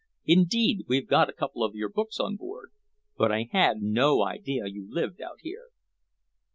Indeed, 0.25 0.85
we've 0.87 1.07
got 1.07 1.29
a 1.29 1.33
couple 1.33 1.63
of 1.63 1.75
your 1.75 1.87
books 1.87 2.19
on 2.19 2.35
board. 2.35 2.71
But 3.17 3.31
I 3.31 3.49
had 3.51 3.83
no 3.83 4.23
idea 4.23 4.63
you 4.65 4.87
lived 4.91 5.21
out 5.21 5.37
here." 5.41 5.67